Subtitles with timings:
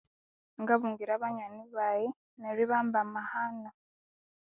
[0.61, 2.07] Ngabungira banyonyi baghe
[2.39, 3.69] neryo ibamba amahano